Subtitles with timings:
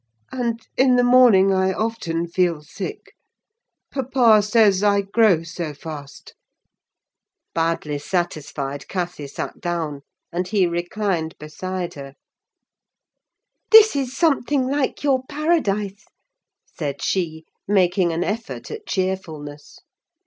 [0.31, 6.33] And, in the morning, I often feel sick—papa says I grow so fast."
[7.53, 10.01] Badly satisfied, Cathy sat down,
[10.31, 12.15] and he reclined beside her.
[13.69, 16.05] "This is something like your paradise,"
[16.75, 19.81] said she, making an effort at cheerfulness.